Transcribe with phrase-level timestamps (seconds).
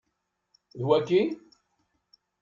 [0.77, 1.21] D waki?